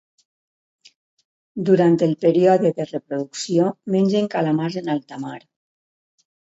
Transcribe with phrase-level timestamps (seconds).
[1.67, 5.41] Durant el període de reproducció mengen calamars en alta mar.